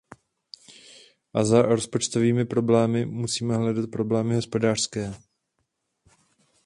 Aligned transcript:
A 1.33 1.41
za 1.49 1.61
rozpočtovými 1.61 2.45
problémy 2.45 3.05
musíme 3.05 3.55
hledat 3.57 3.89
problémy 3.91 4.35
hospodářské. 4.35 5.13